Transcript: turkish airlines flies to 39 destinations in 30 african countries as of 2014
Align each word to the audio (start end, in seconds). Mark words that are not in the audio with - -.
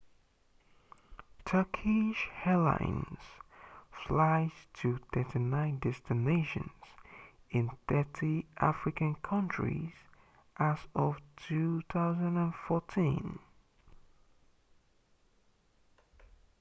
turkish 1.45 2.27
airlines 2.43 3.19
flies 4.03 4.49
to 4.73 4.97
39 5.13 5.77
destinations 5.77 6.71
in 7.51 7.69
30 7.87 8.43
african 8.57 9.13
countries 9.21 9.93
as 10.57 10.79
of 10.95 11.17
2014 11.47 13.37